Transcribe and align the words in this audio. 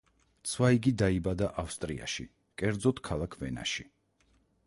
ცვაიგი 0.51 0.93
დაიბადა 1.01 1.49
ავსტრიაში, 1.65 2.25
კერძოდ 2.61 3.05
ქალაქ 3.09 3.39
ვენაში. 3.43 3.89